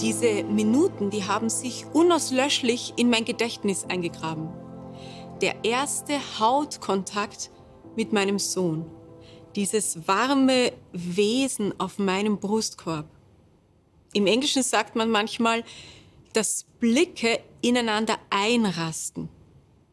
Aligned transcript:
Diese 0.00 0.44
Minuten, 0.44 1.10
die 1.10 1.24
haben 1.24 1.48
sich 1.48 1.86
unauslöschlich 1.92 2.94
in 2.96 3.08
mein 3.08 3.24
Gedächtnis 3.24 3.84
eingegraben. 3.84 4.48
Der 5.40 5.64
erste 5.64 6.18
Hautkontakt 6.38 7.50
mit 7.96 8.12
meinem 8.12 8.38
Sohn. 8.38 8.84
Dieses 9.56 10.06
warme 10.06 10.72
Wesen 10.92 11.78
auf 11.80 11.98
meinem 11.98 12.38
Brustkorb. 12.38 13.08
Im 14.12 14.26
Englischen 14.26 14.62
sagt 14.62 14.96
man 14.96 15.10
manchmal, 15.10 15.64
dass 16.34 16.66
Blicke 16.78 17.40
ineinander 17.62 18.18
einrasten. 18.28 19.28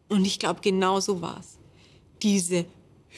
Und 0.10 0.26
ich 0.26 0.38
glaube, 0.38 0.60
genau 0.62 1.00
so 1.00 1.22
war's. 1.22 1.60
Diese 2.22 2.66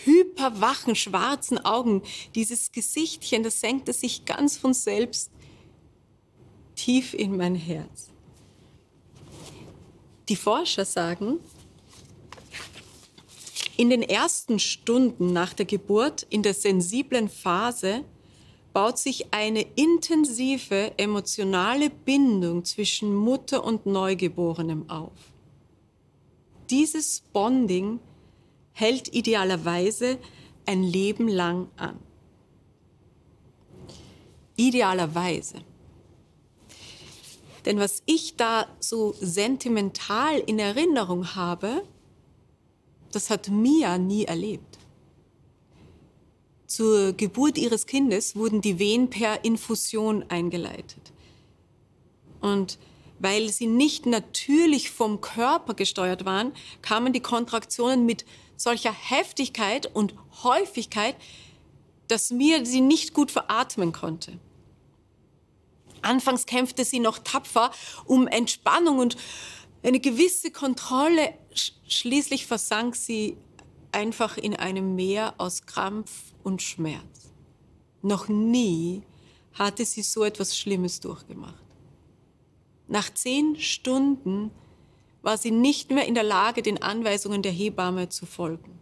hyperwachen 0.03 0.95
schwarzen 0.95 1.57
Augen, 1.65 2.03
dieses 2.35 2.71
Gesichtchen, 2.71 3.43
das 3.43 3.59
senkte 3.59 3.91
sich 3.91 4.25
ganz 4.25 4.55
von 4.57 4.73
selbst 4.73 5.31
tief 6.79 7.13
in 7.13 7.35
mein 7.35 7.55
Herz. 7.55 8.09
Die 10.29 10.37
Forscher 10.37 10.85
sagen, 10.85 11.39
in 13.75 13.89
den 13.89 14.01
ersten 14.01 14.59
Stunden 14.59 15.33
nach 15.33 15.53
der 15.53 15.65
Geburt, 15.65 16.25
in 16.29 16.41
der 16.41 16.53
sensiblen 16.53 17.27
Phase, 17.27 18.05
baut 18.71 18.97
sich 18.97 19.33
eine 19.33 19.65
intensive 19.75 20.93
emotionale 20.97 21.89
Bindung 21.89 22.63
zwischen 22.63 23.13
Mutter 23.13 23.63
und 23.63 23.85
Neugeborenem 23.85 24.89
auf. 24.89 25.17
Dieses 26.69 27.21
Bonding 27.33 27.99
hält 28.71 29.13
idealerweise 29.13 30.17
ein 30.65 30.83
Leben 30.83 31.27
lang 31.27 31.67
an. 31.75 31.99
Idealerweise. 34.55 35.68
Denn 37.65 37.79
was 37.79 38.03
ich 38.05 38.35
da 38.35 38.67
so 38.79 39.13
sentimental 39.19 40.39
in 40.39 40.59
Erinnerung 40.59 41.35
habe, 41.35 41.83
das 43.11 43.29
hat 43.29 43.49
Mia 43.49 43.97
nie 43.97 44.25
erlebt. 44.25 44.77
Zur 46.67 47.13
Geburt 47.13 47.57
ihres 47.57 47.87
Kindes 47.87 48.35
wurden 48.35 48.61
die 48.61 48.77
Wehen 48.77 49.09
per 49.09 49.43
Infusion 49.43 50.23
eingeleitet. 50.29 51.11
Und 52.41 52.77
weil 53.19 53.49
sie 53.49 53.67
nicht 53.67 54.05
natürlich 54.05 54.91
vom 54.91 55.19
Körper 55.19 55.73
gesteuert 55.73 56.25
waren, 56.25 56.53
kamen 56.81 57.11
die 57.11 57.19
Kontraktionen 57.19 58.05
mit 58.05 58.25
solcher 58.55 58.93
Heftigkeit 58.93 59.93
und 59.93 60.13
Häufigkeit, 60.43 61.15
dass 62.07 62.31
mir 62.31 62.65
sie 62.65 62.81
nicht 62.81 63.13
gut 63.13 63.31
veratmen 63.31 63.91
konnte. 63.91 64.39
Anfangs 66.01 66.45
kämpfte 66.45 66.85
sie 66.85 66.99
noch 66.99 67.19
tapfer 67.19 67.71
um 68.05 68.27
Entspannung 68.27 68.99
und 68.99 69.17
eine 69.83 69.99
gewisse 69.99 70.51
Kontrolle. 70.51 71.33
Schließlich 71.87 72.45
versank 72.45 72.95
sie 72.95 73.37
einfach 73.91 74.37
in 74.37 74.55
einem 74.55 74.95
Meer 74.95 75.33
aus 75.37 75.65
Krampf 75.65 76.11
und 76.43 76.61
Schmerz. 76.61 77.33
Noch 78.01 78.27
nie 78.27 79.03
hatte 79.53 79.85
sie 79.85 80.03
so 80.03 80.23
etwas 80.23 80.57
Schlimmes 80.57 80.99
durchgemacht. 80.99 81.63
Nach 82.87 83.13
zehn 83.13 83.55
Stunden 83.59 84.51
war 85.21 85.37
sie 85.37 85.51
nicht 85.51 85.91
mehr 85.91 86.07
in 86.07 86.15
der 86.15 86.23
Lage, 86.23 86.61
den 86.61 86.81
Anweisungen 86.81 87.41
der 87.41 87.51
Hebamme 87.51 88.09
zu 88.09 88.25
folgen. 88.25 88.79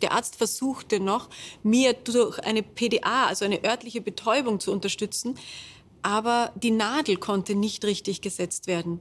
Der 0.00 0.12
Arzt 0.12 0.36
versuchte 0.36 0.98
noch, 0.98 1.28
mir 1.62 1.92
durch 1.92 2.38
eine 2.40 2.62
PDA, 2.62 3.26
also 3.26 3.44
eine 3.44 3.64
örtliche 3.64 4.00
Betäubung, 4.00 4.60
zu 4.60 4.72
unterstützen, 4.72 5.38
aber 6.02 6.52
die 6.56 6.70
Nadel 6.70 7.16
konnte 7.16 7.54
nicht 7.54 7.84
richtig 7.84 8.20
gesetzt 8.20 8.66
werden. 8.66 9.00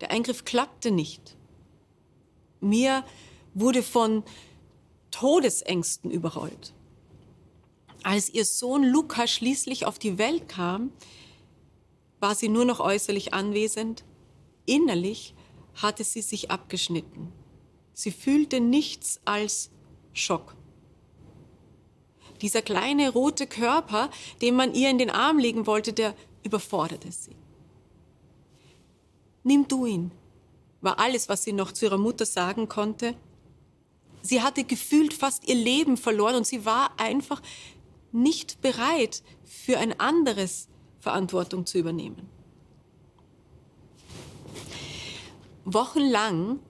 Der 0.00 0.10
Eingriff 0.10 0.44
klappte 0.44 0.90
nicht. 0.90 1.36
Mir 2.60 3.04
wurde 3.54 3.82
von 3.82 4.22
Todesängsten 5.10 6.10
überrollt. 6.10 6.74
Als 8.02 8.28
ihr 8.28 8.44
Sohn 8.44 8.84
Luca 8.84 9.26
schließlich 9.26 9.86
auf 9.86 9.98
die 9.98 10.18
Welt 10.18 10.48
kam, 10.48 10.92
war 12.18 12.34
sie 12.34 12.48
nur 12.48 12.64
noch 12.64 12.80
äußerlich 12.80 13.32
anwesend. 13.32 14.04
Innerlich 14.66 15.34
hatte 15.74 16.04
sie 16.04 16.22
sich 16.22 16.50
abgeschnitten. 16.50 17.32
Sie 17.92 18.10
fühlte 18.10 18.60
nichts 18.60 19.20
als 19.24 19.70
Schock. 20.12 20.56
Dieser 22.40 22.62
kleine 22.62 23.10
rote 23.10 23.46
Körper, 23.46 24.10
den 24.40 24.56
man 24.56 24.74
ihr 24.74 24.90
in 24.90 24.98
den 24.98 25.10
Arm 25.10 25.38
legen 25.38 25.66
wollte, 25.66 25.92
der 25.92 26.14
überforderte 26.44 27.10
sie. 27.10 27.36
Nimm 29.44 29.66
du 29.66 29.86
ihn, 29.86 30.12
war 30.80 30.98
alles, 30.98 31.28
was 31.28 31.44
sie 31.44 31.52
noch 31.52 31.72
zu 31.72 31.86
ihrer 31.86 31.98
Mutter 31.98 32.26
sagen 32.26 32.68
konnte. 32.68 33.14
Sie 34.22 34.42
hatte 34.42 34.64
gefühlt 34.64 35.14
fast 35.14 35.48
ihr 35.48 35.54
Leben 35.54 35.96
verloren 35.96 36.36
und 36.36 36.46
sie 36.46 36.64
war 36.64 36.98
einfach 36.98 37.42
nicht 38.12 38.60
bereit, 38.60 39.22
für 39.44 39.78
ein 39.78 39.98
anderes 39.98 40.68
Verantwortung 41.00 41.66
zu 41.66 41.78
übernehmen. 41.78 42.28
Wochenlang 45.64 46.60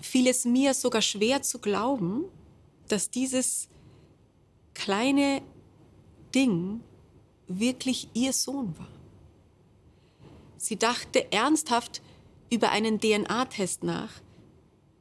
fiel 0.00 0.26
es 0.26 0.44
mir 0.44 0.74
sogar 0.74 1.02
schwer 1.02 1.42
zu 1.42 1.58
glauben, 1.58 2.24
dass 2.88 3.10
dieses 3.10 3.68
kleine 4.74 5.42
Ding 6.34 6.80
wirklich 7.48 8.08
ihr 8.14 8.32
Sohn 8.32 8.78
war. 8.78 8.88
Sie 10.56 10.76
dachte 10.76 11.32
ernsthaft 11.32 12.02
über 12.50 12.70
einen 12.70 13.00
DNA-Test 13.00 13.84
nach, 13.84 14.10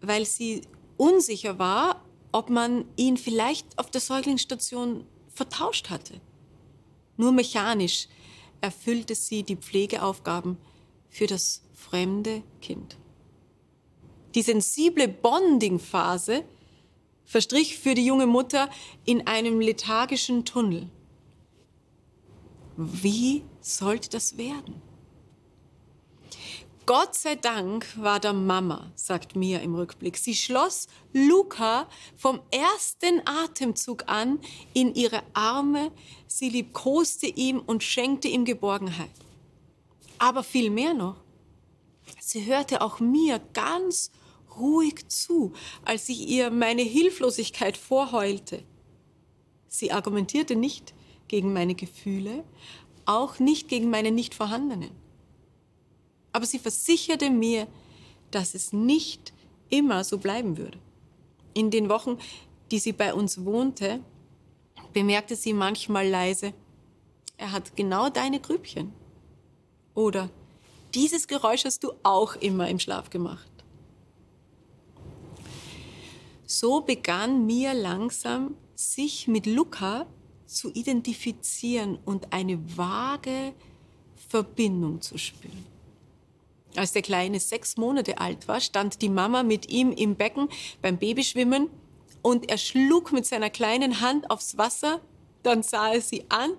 weil 0.02 0.26
sie 0.26 0.62
unsicher 0.98 1.60
war, 1.60 2.04
ob 2.32 2.50
man 2.50 2.86
ihn 2.96 3.18
vielleicht 3.18 3.78
auf 3.78 3.90
der 3.90 4.02
Säuglingsstation 4.02 5.06
vertauscht 5.30 5.90
hatte. 5.90 6.20
Nur 7.16 7.32
mechanisch 7.32 8.08
erfüllte 8.62 9.16
sie 9.16 9.44
die 9.44 9.56
Pflegeaufgaben 9.56 10.58
für 11.10 11.28
das 11.28 11.64
fremde 11.74 12.44
Kind. 12.62 12.98
Die 14.36 14.42
sensible 14.42 15.08
Bonding-Phase 15.08 16.44
verstrich 17.26 17.78
für 17.78 17.96
die 17.96 18.06
junge 18.06 18.28
Mutter 18.28 18.70
in 19.06 19.26
einem 19.26 19.60
lethargischen 19.60 20.46
Tunnel. 20.46 20.90
Wie 22.78 23.44
sollte 23.60 24.08
das 24.10 24.38
werden? 24.38 24.80
Gott 26.86 27.16
sei 27.16 27.36
Dank 27.36 27.88
war 27.98 28.20
da 28.20 28.32
Mama, 28.32 28.92
sagt 28.96 29.36
Mia 29.36 29.60
im 29.60 29.74
Rückblick. 29.74 30.16
Sie 30.16 30.36
schloss 30.36 30.88
Luca 31.12 31.90
vom 32.16 32.40
ersten 32.52 33.22
Atemzug 33.26 34.04
an 34.08 34.40
in 34.74 34.94
ihre 34.94 35.24
Arme, 35.34 35.92
sie 36.28 36.50
liebkoste 36.50 37.26
ihm 37.26 37.60
und 37.60 37.84
schenkte 37.84 38.28
ihm 38.28 38.46
Geborgenheit. 38.46 39.10
Aber 40.20 40.44
viel 40.44 40.70
mehr 40.70 40.94
noch, 40.94 41.18
sie 42.22 42.46
hörte 42.46 42.82
auch 42.82 43.00
mir 43.00 43.40
ganz 43.54 44.12
ruhig 44.56 45.10
zu, 45.10 45.52
als 45.84 46.08
ich 46.10 46.30
ihr 46.30 46.52
meine 46.52 46.84
Hilflosigkeit 46.84 47.76
vorheulte. 47.76 48.64
Sie 49.68 49.92
argumentierte 49.92 50.56
nicht 50.56 50.94
gegen 51.28 51.54
meine 51.54 51.76
Gefühle, 51.76 52.44
auch 53.06 53.40
nicht 53.40 53.68
gegen 53.68 53.90
meine 53.90 54.12
nicht 54.12 54.36
vorhandenen. 54.36 54.92
Aber 56.32 56.46
sie 56.46 56.60
versicherte 56.60 57.30
mir, 57.30 57.68
dass 58.32 58.54
es 58.54 58.74
nicht 58.74 59.34
immer 59.70 60.04
so 60.04 60.18
bleiben 60.18 60.58
würde. 60.58 60.78
In 61.54 61.72
den 61.72 61.90
Wochen, 61.90 62.18
die 62.72 62.80
sie 62.80 62.92
bei 62.92 63.14
uns 63.14 63.46
wohnte, 63.46 64.02
bemerkte 64.94 65.36
sie 65.36 65.54
manchmal 65.54 66.08
leise, 66.08 66.54
er 67.38 67.52
hat 67.52 67.76
genau 67.76 68.10
deine 68.10 68.40
Grübchen. 68.40 68.94
Oder 69.94 70.30
dieses 70.94 71.28
Geräusch 71.28 71.66
hast 71.66 71.84
du 71.84 71.92
auch 72.04 72.36
immer 72.36 72.68
im 72.68 72.80
Schlaf 72.80 73.10
gemacht. 73.10 73.52
So 76.46 76.82
begann 76.82 77.46
mir 77.46 77.74
langsam, 77.74 78.56
sich 78.76 79.28
mit 79.28 79.46
Luca 79.46 80.06
zu 80.48 80.72
identifizieren 80.74 82.00
und 82.06 82.34
eine 82.34 82.58
vage 82.78 83.54
Verbindung 84.30 85.02
zu 85.02 85.18
spüren. 85.18 85.66
Als 86.76 86.94
der 86.94 87.02
Kleine 87.02 87.40
sechs 87.40 87.78
Monate 87.78 88.20
alt 88.20 88.48
war, 88.48 88.60
stand 88.60 89.02
die 89.02 89.10
Mama 89.10 89.44
mit 89.44 89.72
ihm 89.72 89.92
im 89.92 90.16
Becken 90.16 90.50
beim 90.82 90.98
Babyschwimmen 90.98 91.70
und 92.22 92.50
er 92.50 92.58
schlug 92.58 93.12
mit 93.12 93.26
seiner 93.26 93.50
kleinen 93.50 94.02
Hand 94.02 94.30
aufs 94.30 94.58
Wasser, 94.58 95.02
dann 95.44 95.64
sah 95.64 95.94
er 95.94 96.02
sie 96.02 96.26
an 96.30 96.52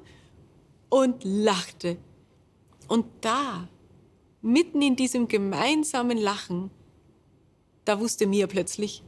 und 0.89 1.23
lachte. 1.25 1.99
Und 2.89 3.07
da, 3.21 3.69
mitten 4.41 4.83
in 4.83 4.97
diesem 4.97 5.29
gemeinsamen 5.29 6.17
Lachen, 6.17 6.71
da 7.85 8.01
wusste 8.01 8.27
Mia 8.27 8.47
plötzlich, 8.47 9.03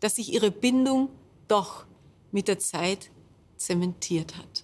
dass 0.00 0.16
sich 0.16 0.32
ihre 0.32 0.50
Bindung 0.50 1.10
doch 1.46 1.86
mit 2.30 2.48
der 2.48 2.58
Zeit 2.58 3.10
zementiert 3.64 4.36
hatte. 4.36 4.62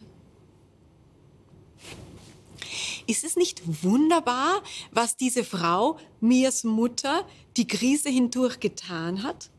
ist 3.08 3.24
es 3.24 3.36
nicht 3.36 3.62
wunderbar, 3.82 4.62
was 4.92 5.16
diese 5.16 5.42
Frau, 5.42 5.98
Mias 6.20 6.62
Mutter, 6.62 7.26
die 7.56 7.66
Krise 7.66 8.10
hindurch 8.10 8.60
getan 8.60 9.22
hat? 9.22 9.50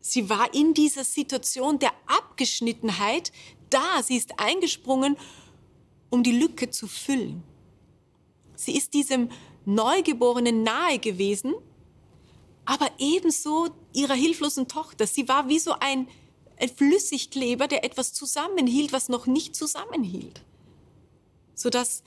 Sie 0.00 0.30
war 0.30 0.52
in 0.54 0.72
dieser 0.72 1.04
Situation 1.04 1.78
der 1.78 1.92
Abgeschnittenheit 2.06 3.32
da. 3.68 4.02
Sie 4.02 4.16
ist 4.16 4.40
eingesprungen, 4.40 5.16
um 6.08 6.22
die 6.22 6.38
Lücke 6.38 6.70
zu 6.70 6.86
füllen. 6.86 7.42
Sie 8.54 8.76
ist 8.76 8.94
diesem 8.94 9.28
Neugeborenen 9.66 10.62
nahe 10.62 10.98
gewesen, 10.98 11.54
aber 12.64 12.88
ebenso 12.98 13.68
ihrer 13.92 14.14
hilflosen 14.14 14.68
Tochter. 14.68 15.06
Sie 15.06 15.28
war 15.28 15.48
wie 15.48 15.58
so 15.58 15.74
ein, 15.80 16.08
ein 16.58 16.68
Flüssigkleber, 16.68 17.68
der 17.68 17.84
etwas 17.84 18.12
zusammenhielt, 18.12 18.92
was 18.92 19.08
noch 19.08 19.26
nicht 19.26 19.54
zusammenhielt, 19.54 20.42
sodass 21.54 22.02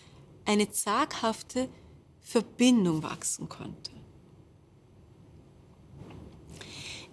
eine 0.46 0.72
zaghafte 0.72 1.70
Verbindung 2.20 3.04
wachsen 3.04 3.50
konnte. 3.50 3.92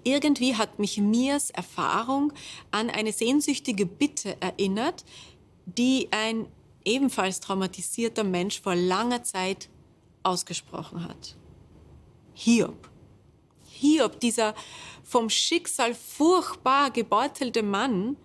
irgendwie 0.06 0.55
hat 0.55 0.79
mich 0.79 0.99
Mias 0.99 1.50
Erfahrung 1.50 2.33
an 2.71 2.88
eine 2.91 3.12
sehnsüchtige 3.12 3.87
Bitte 3.87 4.41
erinnert, 4.41 5.05
die 5.67 6.09
ein 6.12 6.47
ebenfalls 6.85 7.41
traumatisierter 7.41 8.23
Mensch 8.23 8.61
vor 8.61 8.77
langer 8.77 9.25
Zeit 9.25 9.69
ausgesprochen 10.23 11.05
hat. 11.05 11.37
Hiob. 12.35 12.88
Hiob, 13.76 14.20
dieser 14.20 14.55
vom 15.05 15.31
Schicksal 15.31 15.94
furchtbar 15.94 16.90
gebeutelte 16.90 17.62
Mann, 17.62 18.17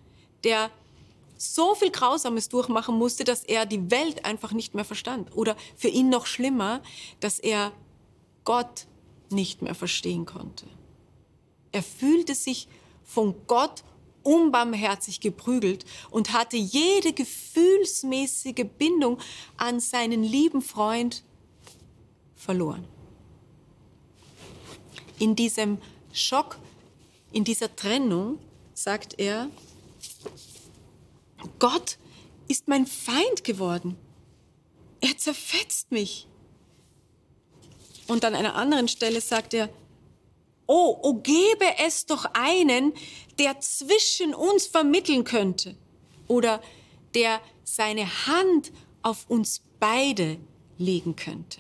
der 0.44 0.72
so 1.38 1.74
viel 1.76 1.92
Grausames 1.92 2.50
durchmachen 2.50 2.98
musste, 2.98 3.24
dass 3.24 3.44
er 3.44 3.66
die 3.66 3.90
Welt 3.90 4.26
einfach 4.26 4.52
nicht 4.52 4.76
mehr 4.76 4.86
verstand. 4.86 5.36
Oder 5.36 5.56
für 5.76 5.88
ihn 5.88 6.10
noch 6.10 6.26
schlimmer, 6.26 6.82
dass 7.20 7.40
er 7.40 7.72
Gott 8.46 8.86
nicht 9.30 9.62
mehr 9.62 9.76
verstehen 9.76 10.26
konnte. 10.26 10.66
Er 11.72 11.84
fühlte 11.84 12.36
sich 12.36 12.68
von 13.04 13.36
Gott 13.48 13.84
unbarmherzig 14.24 15.20
geprügelt 15.20 15.86
und 16.12 16.34
hatte 16.34 16.58
jede 16.58 17.14
gefühlsmäßige 17.14 18.66
Bindung 18.78 19.18
an 19.58 19.80
seinen 19.80 20.24
lieben 20.24 20.62
Freund 20.62 21.24
verloren. 22.36 22.88
In 25.22 25.36
diesem 25.36 25.78
Schock, 26.12 26.58
in 27.32 27.44
dieser 27.44 27.76
Trennung, 27.76 28.40
sagt 28.74 29.20
er, 29.20 29.52
Gott 31.60 32.00
ist 32.48 32.68
mein 32.68 32.88
Feind 32.88 33.44
geworden. 33.44 33.98
Er 35.00 35.16
zerfetzt 35.16 35.92
mich. 35.92 36.28
Und 38.08 38.26
an 38.26 38.34
einer 38.34 38.56
anderen 38.56 38.88
Stelle 38.88 39.22
sagt 39.22 39.54
er, 39.54 39.70
Oh, 40.66 40.98
oh, 41.04 41.14
gebe 41.14 41.66
es 41.86 42.08
doch 42.08 42.26
einen, 42.34 42.92
der 43.38 43.60
zwischen 43.60 44.34
uns 44.34 44.66
vermitteln 44.66 45.24
könnte 45.24 45.76
oder 46.28 46.64
der 47.14 47.42
seine 47.64 48.26
Hand 48.26 48.72
auf 49.04 49.30
uns 49.30 49.62
beide 49.80 50.40
legen 50.80 51.16
könnte. 51.16 51.60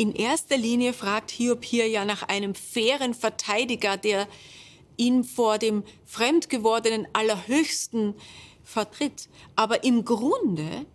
In 0.00 0.14
erster 0.14 0.56
Linie 0.56 0.94
fragt 0.94 1.30
Hiob 1.30 1.62
hier 1.62 1.86
ja 1.86 2.06
nach 2.06 2.22
einem 2.22 2.54
fairen 2.54 3.12
Verteidiger, 3.12 3.98
der 3.98 4.26
ihn 4.96 5.24
vor 5.24 5.58
dem 5.58 5.84
fremdgewordenen 6.06 7.06
Allerhöchsten 7.12 8.14
vertritt. 8.62 9.28
Aber 9.56 9.84
im 9.84 10.06
Grunde 10.06 10.86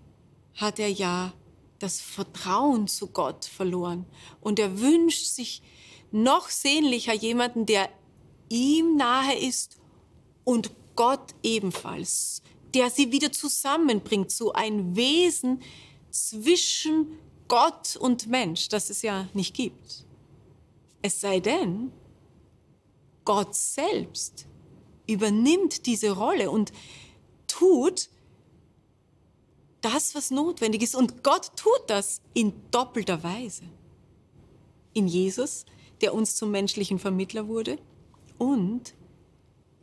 hat 0.56 0.80
er 0.80 0.90
ja 0.90 1.34
das 1.78 2.02
Vertrauen 2.02 2.88
zu 2.88 3.06
Gott 3.06 3.46
verloren. 3.46 4.07
Und 4.42 4.57
er 4.57 4.80
wünscht 4.80 5.25
sich 5.28 5.62
noch 6.12 6.50
sehnlicher 6.50 7.13
jemanden, 7.13 7.68
der 7.68 7.90
ihm 8.50 8.98
nahe 8.98 9.38
ist 9.38 9.78
und 10.44 10.72
Gott 10.96 11.36
ebenfalls, 11.44 12.42
der 12.74 12.90
sie 12.90 13.12
wieder 13.12 13.31
zusammenbringt, 13.31 14.31
so 14.31 14.54
ein 14.54 14.96
Wesen 14.96 15.62
zwischen 16.10 17.19
Gott 17.47 17.95
und 17.95 18.27
Mensch, 18.27 18.69
das 18.69 18.89
es 18.89 19.01
ja 19.01 19.27
nicht 19.33 19.53
gibt. 19.53 20.06
Es 21.01 21.21
sei 21.21 21.39
denn, 21.39 21.92
Gott 23.24 23.56
selbst 23.56 24.47
übernimmt 25.07 25.86
diese 25.86 26.12
Rolle 26.12 26.50
und 26.50 26.71
tut, 27.47 28.09
das, 29.81 30.15
was 30.15 30.31
notwendig 30.31 30.81
ist. 30.81 30.95
Und 30.95 31.24
Gott 31.24 31.51
tut 31.56 31.83
das 31.88 32.21
in 32.33 32.53
doppelter 32.71 33.24
Weise. 33.24 33.63
In 34.94 35.07
Jesus, 35.07 35.65
der 36.01 36.13
uns 36.13 36.36
zum 36.36 36.50
menschlichen 36.50 36.97
Vermittler 36.97 37.47
wurde, 37.47 37.77
und 38.38 38.95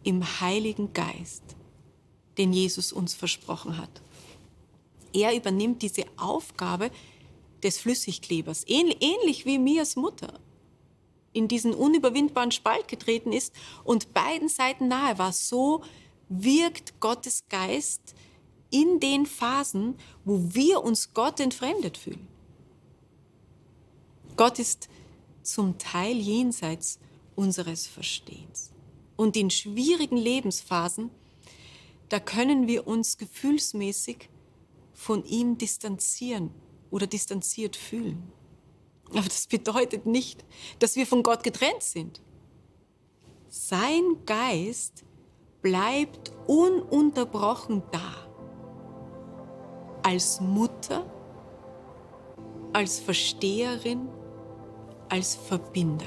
im 0.02 0.40
Heiligen 0.40 0.92
Geist, 0.92 1.42
den 2.36 2.52
Jesus 2.52 2.92
uns 2.92 3.14
versprochen 3.14 3.78
hat. 3.78 4.02
Er 5.12 5.34
übernimmt 5.36 5.82
diese 5.82 6.04
Aufgabe 6.16 6.90
des 7.62 7.78
Flüssigklebers, 7.78 8.64
ähnlich 8.66 9.46
wie 9.46 9.58
Mias 9.58 9.96
Mutter 9.96 10.40
in 11.32 11.48
diesen 11.48 11.74
unüberwindbaren 11.74 12.52
Spalt 12.52 12.88
getreten 12.88 13.32
ist 13.32 13.54
und 13.84 14.12
beiden 14.12 14.48
Seiten 14.48 14.88
nahe 14.88 15.18
war. 15.18 15.32
So 15.32 15.82
wirkt 16.28 17.00
Gottes 17.00 17.44
Geist 17.48 18.14
in 18.70 19.00
den 19.00 19.26
Phasen, 19.26 19.96
wo 20.24 20.54
wir 20.54 20.82
uns 20.82 21.14
Gott 21.14 21.40
entfremdet 21.40 21.96
fühlen. 21.96 22.28
Gott 24.36 24.58
ist 24.58 24.88
zum 25.42 25.78
Teil 25.78 26.16
jenseits 26.16 26.98
unseres 27.34 27.86
Verstehens. 27.86 28.70
Und 29.16 29.36
in 29.36 29.50
schwierigen 29.50 30.16
Lebensphasen, 30.16 31.10
da 32.08 32.18
können 32.18 32.66
wir 32.66 32.86
uns 32.86 33.18
gefühlsmäßig 33.18 34.28
von 34.94 35.24
ihm 35.24 35.58
distanzieren 35.58 36.50
oder 36.92 37.08
distanziert 37.08 37.74
fühlen. 37.74 38.30
Aber 39.10 39.22
das 39.22 39.46
bedeutet 39.48 40.06
nicht, 40.06 40.44
dass 40.78 40.94
wir 40.94 41.06
von 41.06 41.24
Gott 41.24 41.42
getrennt 41.42 41.82
sind. 41.82 42.22
Sein 43.48 44.24
Geist 44.24 45.04
bleibt 45.60 46.32
ununterbrochen 46.46 47.82
da 47.90 48.14
als 50.02 50.40
Mutter, 50.40 51.04
als 52.72 52.98
Versteherin, 52.98 54.08
als 55.08 55.34
Verbinder. 55.34 56.06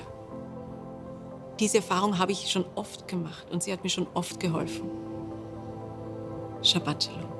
Diese 1.59 1.77
Erfahrung 1.77 2.17
habe 2.17 2.33
ich 2.33 2.49
schon 2.51 2.65
oft 2.75 3.07
gemacht 3.07 3.49
und 3.51 3.63
sie 3.63 3.71
hat 3.71 3.83
mir 3.83 3.89
schon 3.89 4.07
oft 4.13 4.39
geholfen. 4.39 4.89
Shabbat 6.61 7.03
Shalom. 7.05 7.34